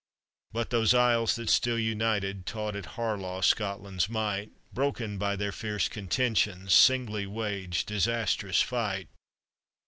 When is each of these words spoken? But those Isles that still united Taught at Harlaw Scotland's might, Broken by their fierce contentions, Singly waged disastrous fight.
But 0.51 0.71
those 0.71 0.95
Isles 0.95 1.35
that 1.35 1.47
still 1.51 1.77
united 1.77 2.47
Taught 2.47 2.75
at 2.75 2.85
Harlaw 2.97 3.41
Scotland's 3.41 4.09
might, 4.09 4.49
Broken 4.73 5.19
by 5.19 5.35
their 5.35 5.51
fierce 5.51 5.87
contentions, 5.87 6.73
Singly 6.73 7.27
waged 7.27 7.85
disastrous 7.89 8.63
fight. 8.63 9.09